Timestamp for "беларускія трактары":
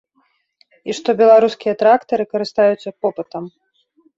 1.19-2.23